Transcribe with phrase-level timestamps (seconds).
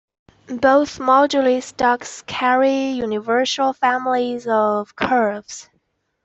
[0.47, 5.69] Both moduli stacks carry universal families of curves.